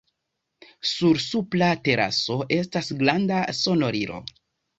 Sur 0.91 1.19
supra 1.25 1.67
teraso 1.89 2.39
estas 2.57 2.91
granda 3.03 3.45
sonorilo. 3.61 4.19